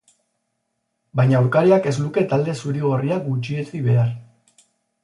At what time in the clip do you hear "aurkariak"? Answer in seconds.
1.41-1.91